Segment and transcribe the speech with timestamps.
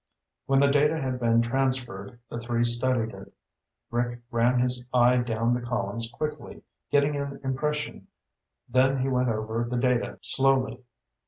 [0.47, 3.31] When the data had been transferred, the three studied it.
[3.91, 8.07] Rick ran his eye down the columns quickly, getting an impression,
[8.67, 10.83] then he went over the data slowly.